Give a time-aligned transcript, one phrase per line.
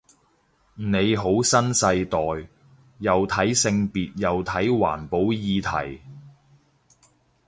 [0.73, 2.17] 你好新世代，
[2.97, 6.01] 又睇性別又睇環保議題